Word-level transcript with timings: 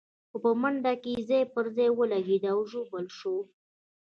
خو 0.29 0.37
په 0.43 0.51
منډه 0.61 0.93
کې 1.03 1.25
ځای 1.29 1.43
پر 1.53 1.65
ځای 1.75 1.89
ولګېد 1.93 2.43
او 2.51 2.57
ووژل 2.61 3.07
شو. 3.17 3.35